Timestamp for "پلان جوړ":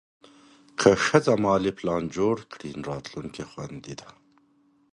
1.79-2.35